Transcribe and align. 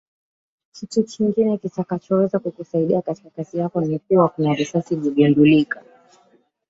Kitu 0.71 1.03
kingine 1.03 1.57
kitakachoweza 1.57 2.39
kukusaidia 2.39 3.01
katika 3.01 3.29
kazi 3.29 3.57
yako 3.57 3.81
ni 3.81 3.99
kuwa 3.99 4.29
kuna 4.29 4.53
risasi 4.53 4.93
imegundulika 4.93 5.83